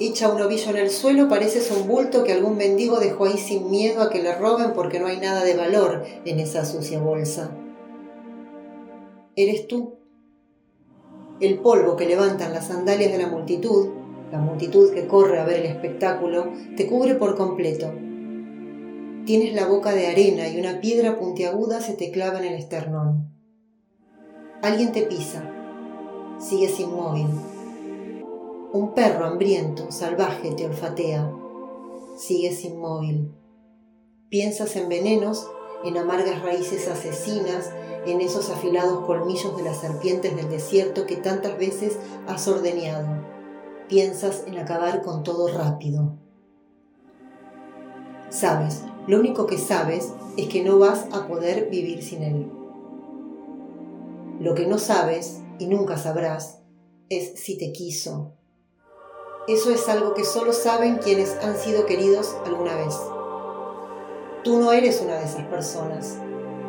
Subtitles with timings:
[0.00, 3.68] Hecha un ovillo en el suelo, pareces un bulto que algún mendigo dejó ahí sin
[3.68, 7.50] miedo a que le roben porque no hay nada de valor en esa sucia bolsa.
[9.34, 9.98] Eres tú.
[11.40, 13.88] El polvo que levantan las sandalias de la multitud,
[14.30, 17.92] la multitud que corre a ver el espectáculo, te cubre por completo.
[19.26, 23.32] Tienes la boca de arena y una piedra puntiaguda se te clava en el esternón.
[24.62, 25.42] Alguien te pisa.
[26.38, 27.26] Sigues inmóvil.
[28.70, 31.32] Un perro hambriento, salvaje, te olfatea.
[32.18, 33.32] Sigues inmóvil.
[34.28, 35.48] Piensas en venenos,
[35.84, 37.70] en amargas raíces asesinas,
[38.04, 41.96] en esos afilados colmillos de las serpientes del desierto que tantas veces
[42.26, 43.08] has ordeñado.
[43.88, 46.18] Piensas en acabar con todo rápido.
[48.28, 52.52] Sabes, lo único que sabes es que no vas a poder vivir sin él.
[54.40, 56.60] Lo que no sabes, y nunca sabrás,
[57.08, 58.37] es si te quiso.
[59.48, 62.94] Eso es algo que solo saben quienes han sido queridos alguna vez.
[64.44, 66.18] Tú no eres una de esas personas.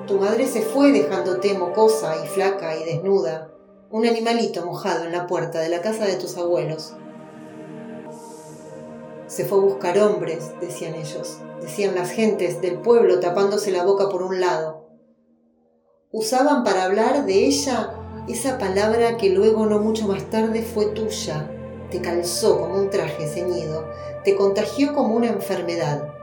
[0.07, 3.51] Tu madre se fue dejándote mocosa y flaca y desnuda,
[3.91, 6.93] un animalito mojado en la puerta de la casa de tus abuelos.
[9.27, 14.07] Se fue a buscar hombres, decían ellos, decían las gentes del pueblo tapándose la boca
[14.07, 14.87] por un lado.
[16.11, 17.93] Usaban para hablar de ella
[18.29, 21.58] esa palabra que luego no mucho más tarde fue tuya,
[21.91, 23.87] te calzó como un traje ceñido,
[24.23, 26.13] te contagió como una enfermedad.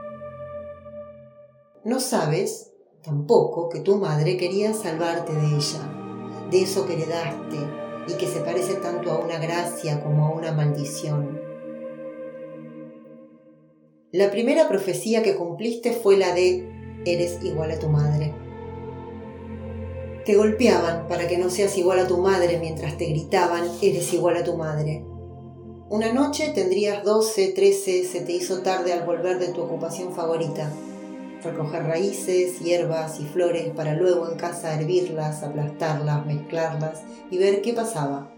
[1.83, 2.71] No sabes,
[3.03, 7.57] tampoco, que tu madre quería salvarte de ella, de eso que heredaste
[8.07, 11.41] y que se parece tanto a una gracia como a una maldición.
[14.11, 16.67] La primera profecía que cumpliste fue la de
[17.05, 18.33] eres igual a tu madre.
[20.25, 24.37] Te golpeaban para que no seas igual a tu madre mientras te gritaban eres igual
[24.37, 25.05] a tu madre.
[25.89, 30.69] Una noche tendrías 12, 13, se te hizo tarde al volver de tu ocupación favorita.
[31.41, 37.71] Recoger raíces, hierbas y flores para luego en casa hervirlas, aplastarlas, mezclarlas y ver qué
[37.71, 38.29] pasaba.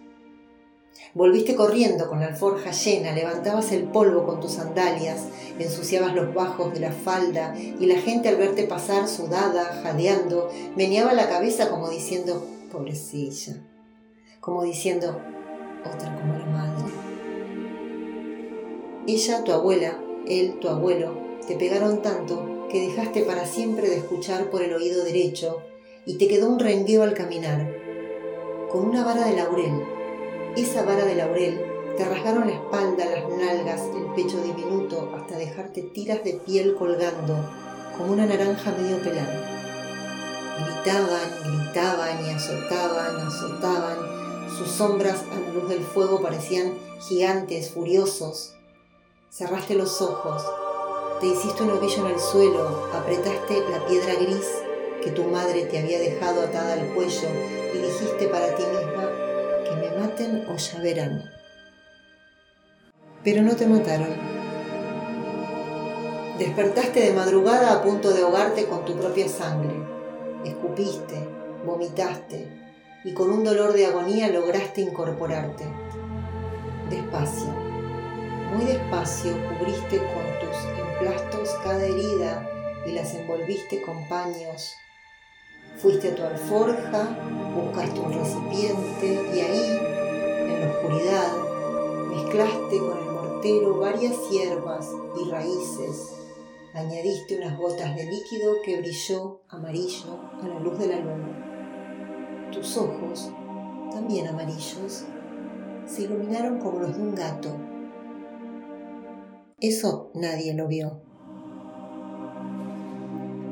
[1.16, 5.24] Volviste corriendo con la alforja llena, levantabas el polvo con tus sandalias,
[5.58, 11.14] ensuciabas los bajos de la falda y la gente al verte pasar sudada, jadeando, meneaba
[11.14, 13.56] la cabeza como diciendo, pobrecilla,
[14.40, 15.20] como diciendo,
[15.84, 17.09] otra como la madre.
[19.12, 24.50] Ella, tu abuela, él, tu abuelo, te pegaron tanto que dejaste para siempre de escuchar
[24.52, 25.64] por el oído derecho
[26.06, 27.76] y te quedó un rengueo al caminar,
[28.72, 30.00] con una vara de laurel
[30.56, 31.62] esa vara de laurel
[31.96, 37.38] te rasgaron la espalda, las nalgas, el pecho diminuto, hasta dejarte tiras de piel colgando,
[37.98, 39.46] como una naranja medio pelada.
[40.58, 43.98] Gritaban, gritaban y azotaban, azotaban.
[44.58, 46.74] Sus sombras a la luz del fuego parecían
[47.08, 48.56] gigantes, furiosos.
[49.32, 50.44] Cerraste los ojos,
[51.22, 54.48] te hiciste un ovillo en el suelo, apretaste la piedra gris
[55.04, 57.28] que tu madre te había dejado atada al cuello
[57.72, 59.08] y dijiste para ti misma,
[59.64, 61.24] que me maten o ya verán.
[63.24, 64.16] Pero no te mataron.
[66.40, 69.76] Despertaste de madrugada a punto de ahogarte con tu propia sangre.
[70.44, 71.30] Escupiste,
[71.68, 72.48] vomitaste
[73.04, 75.66] y con un dolor de agonía lograste incorporarte.
[76.90, 77.69] Despacio,
[78.52, 82.50] muy despacio cubriste con tus emplastos cada herida
[82.86, 84.76] y las envolviste con paños
[85.78, 87.08] Fuiste a tu alforja,
[87.56, 89.80] buscaste un recipiente y ahí,
[90.42, 91.32] en la oscuridad,
[92.10, 96.16] mezclaste con el mortero varias hierbas y raíces.
[96.74, 102.50] Añadiste unas gotas de líquido que brilló amarillo a la luz de la luna.
[102.52, 103.32] Tus ojos,
[103.90, 105.06] también amarillos,
[105.86, 107.56] se iluminaron como los de un gato.
[109.62, 111.02] Eso nadie lo vio.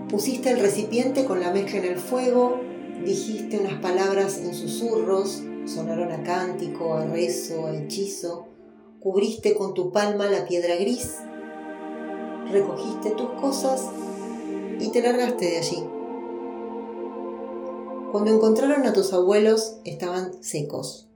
[0.09, 2.61] Pusiste el recipiente con la mezcla en el fuego,
[3.03, 8.47] dijiste unas palabras en susurros, sonaron a cántico, a rezo, a hechizo,
[9.01, 11.15] cubriste con tu palma la piedra gris,
[12.53, 13.85] recogiste tus cosas
[14.79, 15.83] y te largaste de allí.
[18.13, 21.09] Cuando encontraron a tus abuelos estaban secos,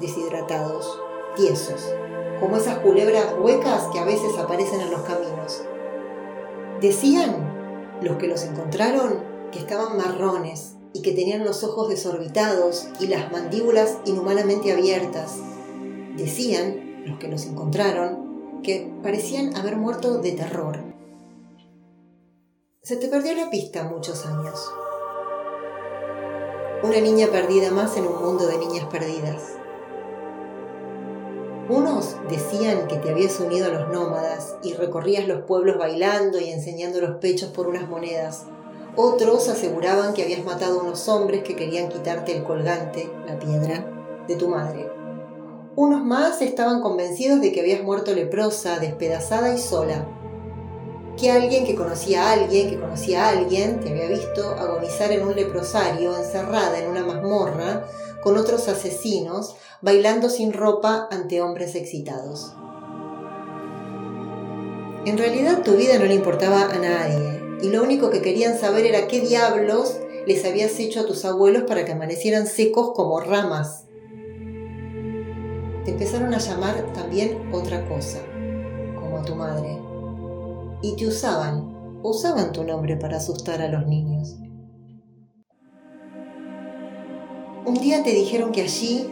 [0.00, 1.92] deshidratados, tiesos,
[2.40, 5.62] como esas culebras huecas que a veces aparecen en los caminos.
[6.80, 13.08] Decían los que los encontraron, que estaban marrones y que tenían los ojos desorbitados y
[13.08, 15.36] las mandíbulas inhumanamente abiertas.
[16.16, 20.78] Decían, los que los encontraron, que parecían haber muerto de terror.
[22.82, 24.72] Se te perdió la pista muchos años.
[26.82, 29.58] Una niña perdida más en un mundo de niñas perdidas.
[31.68, 36.48] Unos decían que te habías unido a los nómadas y recorrías los pueblos bailando y
[36.48, 38.46] enseñando los pechos por unas monedas.
[38.96, 43.84] Otros aseguraban que habías matado a unos hombres que querían quitarte el colgante, la piedra,
[44.26, 44.90] de tu madre.
[45.76, 50.06] Unos más estaban convencidos de que habías muerto leprosa, despedazada y sola.
[51.18, 55.26] Que alguien que conocía a alguien, que conocía a alguien, te había visto agonizar en
[55.26, 57.88] un leprosario, encerrada en una mazmorra,
[58.22, 62.52] con otros asesinos, bailando sin ropa ante hombres excitados.
[65.06, 68.86] En realidad tu vida no le importaba a nadie, y lo único que querían saber
[68.86, 73.86] era qué diablos les habías hecho a tus abuelos para que amanecieran secos como ramas.
[75.84, 78.18] Te empezaron a llamar también otra cosa,
[79.00, 79.87] como a tu madre,
[80.82, 84.36] y te usaban, usaban tu nombre para asustar a los niños.
[87.66, 89.10] Un día te dijeron que allí,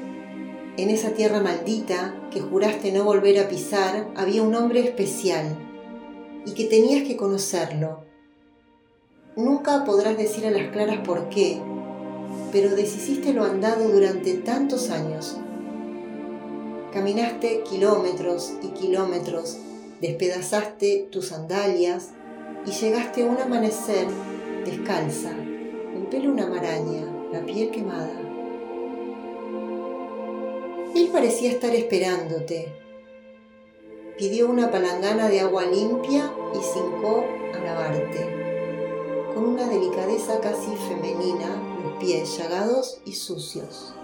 [0.77, 5.59] en esa tierra maldita que juraste no volver a pisar, había un hombre especial
[6.47, 8.05] y que tenías que conocerlo.
[9.37, 11.61] Nunca podrás decir a las claras por qué,
[12.53, 15.37] pero deshiciste lo andado durante tantos años.
[16.93, 19.59] Caminaste kilómetros y kilómetros,
[20.01, 22.11] despedazaste tus sandalias
[22.67, 24.07] y llegaste a un amanecer
[24.65, 28.21] descalza, el pelo una maraña, la piel quemada.
[30.95, 32.73] Él parecía estar esperándote.
[34.19, 41.49] Pidió una palangana de agua limpia y cincó a lavarte, con una delicadeza casi femenina,
[41.85, 43.95] los pies llagados y sucios.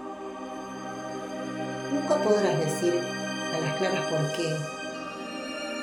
[1.91, 4.72] Nunca podrás decir a las claras por qué.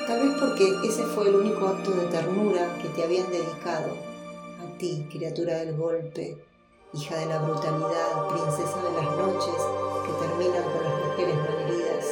[0.07, 3.95] Tal vez porque ese fue el único acto de ternura que te habían dedicado,
[4.59, 6.37] a ti, criatura del golpe,
[6.93, 9.55] hija de la brutalidad, princesa de las noches
[10.05, 12.05] que terminan con las mujeres malheridas.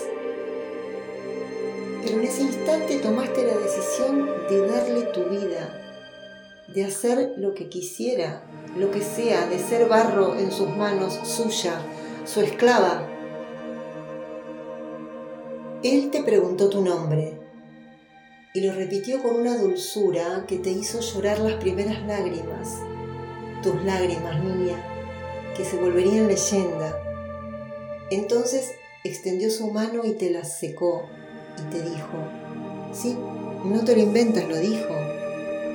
[2.04, 5.82] Pero en ese instante tomaste la decisión de darle tu vida,
[6.68, 8.44] de hacer lo que quisiera,
[8.78, 11.82] lo que sea, de ser barro en sus manos, suya,
[12.26, 13.08] su esclava.
[15.82, 17.39] Él te preguntó tu nombre
[18.54, 22.80] y lo repitió con una dulzura que te hizo llorar las primeras lágrimas
[23.62, 24.78] tus lágrimas, niña,
[25.56, 26.98] que se volverían leyenda.
[28.10, 28.72] Entonces
[29.04, 31.08] extendió su mano y te las secó
[31.58, 32.18] y te dijo,
[32.94, 33.18] sí,
[33.66, 34.96] no te lo inventas, lo dijo,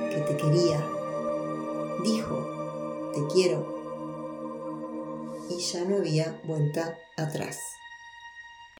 [0.09, 0.83] que te quería.
[2.03, 3.75] Dijo, te quiero.
[5.49, 7.59] Y ya no había vuelta atrás.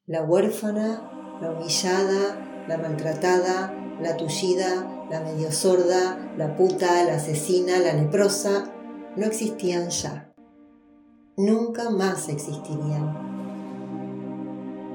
[0.07, 7.79] La huérfana, la humillada, la maltratada, la tullida, la medio sorda, la puta, la asesina,
[7.79, 8.71] la leprosa,
[9.15, 10.33] no existían ya.
[11.37, 13.25] Nunca más existirían.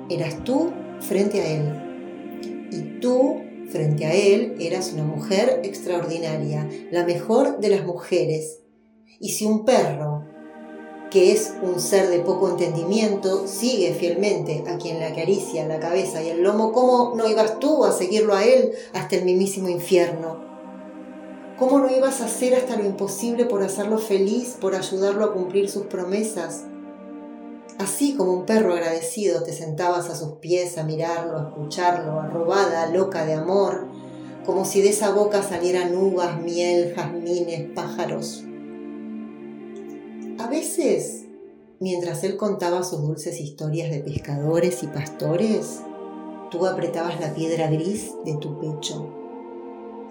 [0.08, 2.68] Eras tú frente a él.
[2.72, 8.62] Y tú frente a él eras una mujer extraordinaria, la mejor de las mujeres.
[9.20, 10.24] Y si un perro,
[11.10, 16.22] que es un ser de poco entendimiento, sigue fielmente a quien le acaricia la cabeza
[16.22, 20.48] y el lomo, ¿cómo no ibas tú a seguirlo a él hasta el mismísimo infierno?
[21.58, 25.68] ¿Cómo no ibas a hacer hasta lo imposible por hacerlo feliz, por ayudarlo a cumplir
[25.68, 26.62] sus promesas?
[27.78, 32.86] Así como un perro agradecido te sentabas a sus pies a mirarlo, a escucharlo, arrobada,
[32.86, 33.88] loca de amor,
[34.46, 38.44] como si de esa boca salieran uvas, miel, jazmines, pájaros.
[40.40, 41.26] A veces,
[41.80, 45.80] mientras él contaba sus dulces historias de pescadores y pastores,
[46.50, 49.06] tú apretabas la piedra gris de tu pecho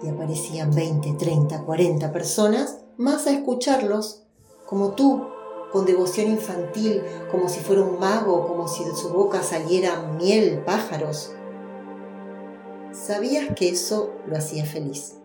[0.00, 4.22] y aparecían 20, 30, 40 personas más a escucharlos,
[4.66, 5.20] como tú,
[5.72, 10.62] con devoción infantil, como si fuera un mago, como si de su boca saliera miel,
[10.64, 11.32] pájaros.
[12.92, 15.16] Sabías que eso lo hacía feliz.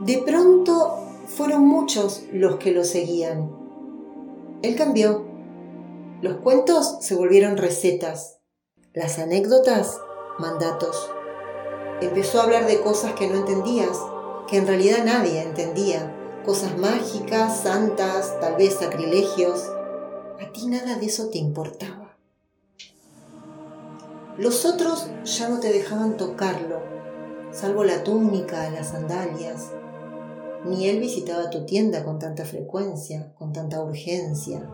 [0.00, 3.50] De pronto fueron muchos los que lo seguían.
[4.62, 5.24] Él cambió.
[6.20, 8.38] Los cuentos se volvieron recetas.
[8.92, 9.98] Las anécdotas
[10.38, 11.10] mandatos.
[12.00, 13.98] Empezó a hablar de cosas que no entendías,
[14.48, 19.70] que en realidad nadie entendía, cosas mágicas, santas, tal vez sacrilegios.
[20.40, 22.16] A ti nada de eso te importaba.
[24.36, 26.80] Los otros ya no te dejaban tocarlo,
[27.52, 29.70] salvo la túnica, las sandalias.
[30.64, 34.68] Ni él visitaba tu tienda con tanta frecuencia, con tanta urgencia.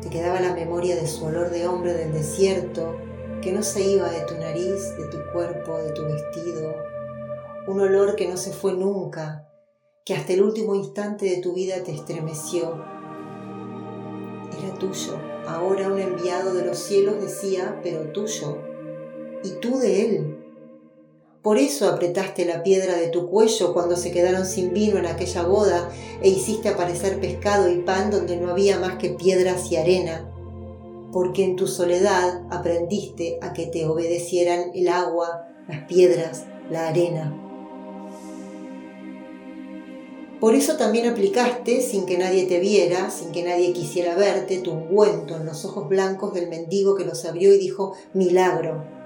[0.00, 2.94] Te quedaba la memoria de su olor de hombre del desierto,
[3.42, 6.74] que no se iba de tu nariz, de tu cuerpo, de tu vestido,
[7.66, 9.48] un olor que no se fue nunca,
[10.04, 12.84] que hasta el último instante de tu vida te estremeció.
[14.58, 15.18] Era tuyo.
[15.46, 18.58] Ahora un enviado de los cielos decía, pero tuyo.
[19.42, 20.33] Y tú de él.
[21.44, 25.42] Por eso apretaste la piedra de tu cuello cuando se quedaron sin vino en aquella
[25.42, 25.90] boda
[26.22, 30.26] e hiciste aparecer pescado y pan donde no había más que piedras y arena.
[31.12, 37.38] Porque en tu soledad aprendiste a que te obedecieran el agua, las piedras, la arena.
[40.40, 44.72] Por eso también aplicaste, sin que nadie te viera, sin que nadie quisiera verte, tu
[44.72, 49.03] ungüento en los ojos blancos del mendigo que los abrió y dijo, milagro.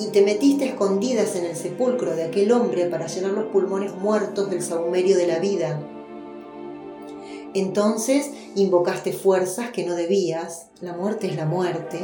[0.00, 4.50] Y te metiste escondidas en el sepulcro de aquel hombre para llenar los pulmones muertos
[4.50, 5.80] del saumerio de la vida.
[7.54, 11.98] Entonces invocaste fuerzas que no debías, la muerte es la muerte,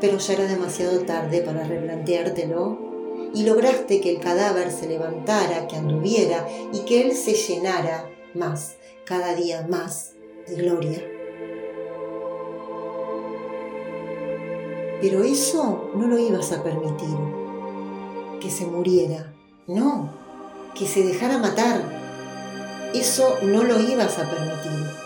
[0.00, 2.88] pero ya era demasiado tarde para replanteártelo
[3.34, 8.76] y lograste que el cadáver se levantara, que anduviera y que él se llenara más,
[9.04, 10.12] cada día más
[10.46, 11.02] de gloria.
[15.00, 17.16] Pero eso no lo ibas a permitir,
[18.40, 19.32] que se muriera,
[19.66, 20.10] no,
[20.74, 21.82] que se dejara matar.
[22.94, 24.98] Eso no lo ibas a permitir.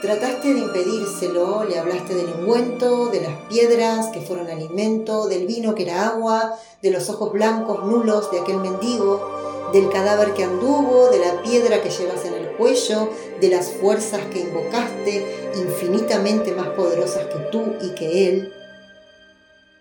[0.00, 5.74] Trataste de impedírselo, le hablaste del ungüento, de las piedras que fueron alimento, del vino
[5.74, 11.08] que era agua, de los ojos blancos nulos de aquel mendigo, del cadáver que anduvo,
[11.10, 16.68] de la piedra que llevas en el cuello, de las fuerzas que invocaste, infinitamente más
[16.68, 18.52] poderosas que tú y que él.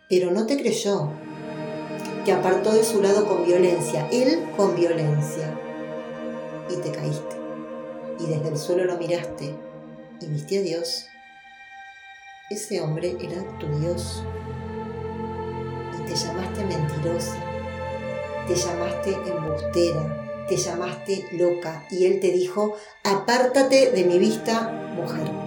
[0.09, 1.11] Pero no te creyó.
[2.27, 5.57] Te apartó de su lado con violencia, él con violencia.
[6.69, 7.37] Y te caíste.
[8.19, 9.55] Y desde el suelo lo miraste
[10.19, 11.07] y viste a Dios.
[12.49, 14.25] Ese hombre era tu Dios.
[15.97, 17.37] Y te llamaste mentirosa,
[18.45, 21.87] te llamaste embustera, te llamaste loca.
[21.89, 25.46] Y él te dijo, apártate de mi vista, mujer.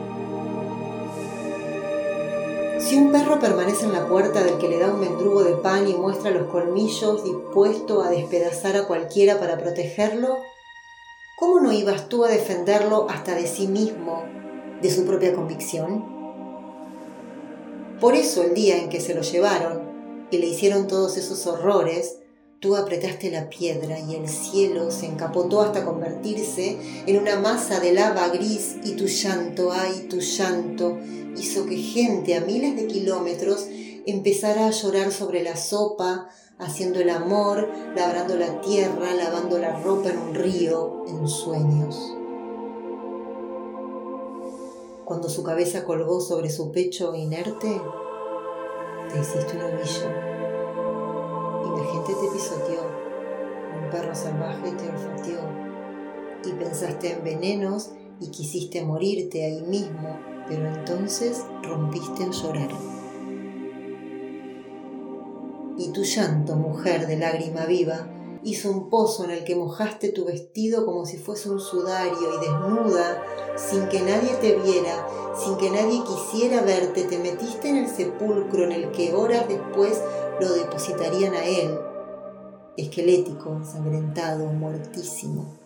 [2.80, 5.86] Si un perro permanece en la puerta del que le da un mendrugo de pan
[5.88, 10.38] y muestra los colmillos dispuesto a despedazar a cualquiera para protegerlo,
[11.38, 14.24] ¿cómo no ibas tú a defenderlo hasta de sí mismo
[14.80, 16.04] de su propia convicción.
[18.00, 19.82] Por eso el día en que se lo llevaron
[20.30, 22.19] y le hicieron todos esos horrores,
[22.60, 26.76] tú apretaste la piedra y el cielo se encapotó hasta convertirse
[27.06, 30.98] en una masa de lava gris y tu llanto, ay, tu llanto,
[31.36, 33.66] hizo que gente a miles de kilómetros
[34.06, 40.10] empezara a llorar sobre la sopa, haciendo el amor, labrando la tierra, lavando la ropa
[40.10, 42.14] en un río, en sueños.
[45.06, 47.80] Cuando su cabeza colgó sobre su pecho inerte,
[49.10, 50.29] te hiciste un ovillo
[52.04, 52.82] te pisoteó,
[53.82, 55.40] un perro salvaje te olfateó
[56.44, 57.90] y pensaste en venenos
[58.20, 62.70] y quisiste morirte ahí mismo, pero entonces rompiste en llorar.
[65.76, 68.06] Y tu llanto, mujer de lágrima viva,
[68.42, 72.46] hizo un pozo en el que mojaste tu vestido como si fuese un sudario y
[72.46, 73.22] desnuda,
[73.56, 75.06] sin que nadie te viera,
[75.42, 80.02] sin que nadie quisiera verte, te metiste en el sepulcro en el que horas después
[80.40, 81.78] lo depositarían a él,
[82.82, 85.58] esquelético, ensangrentado, muertísimo.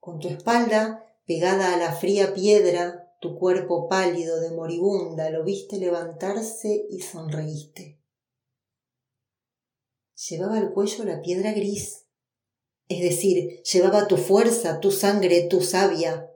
[0.00, 5.78] Con tu espalda pegada a la fría piedra, tu cuerpo pálido de moribunda, lo viste
[5.78, 7.98] levantarse y sonreíste
[10.26, 12.06] llevaba al cuello la piedra gris,
[12.88, 16.30] es decir, llevaba tu fuerza, tu sangre, tu savia.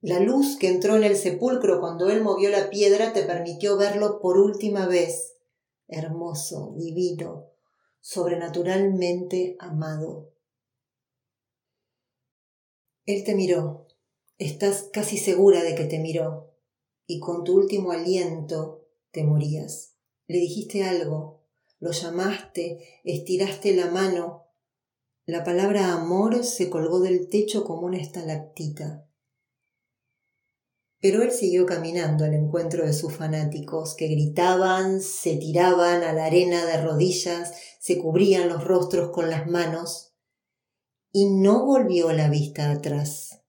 [0.00, 4.20] La luz que entró en el sepulcro cuando él movió la piedra te permitió verlo
[4.20, 5.33] por última vez,
[5.88, 7.50] hermoso, divino,
[8.00, 10.32] sobrenaturalmente amado.
[13.06, 13.86] Él te miró,
[14.38, 16.54] estás casi segura de que te miró,
[17.06, 19.96] y con tu último aliento te morías.
[20.26, 21.42] Le dijiste algo,
[21.80, 24.46] lo llamaste, estiraste la mano.
[25.26, 29.06] La palabra amor se colgó del techo como una estalactita.
[31.04, 36.24] Pero él siguió caminando al encuentro de sus fanáticos, que gritaban, se tiraban a la
[36.24, 40.14] arena de rodillas, se cubrían los rostros con las manos,
[41.12, 43.43] y no volvió la vista atrás.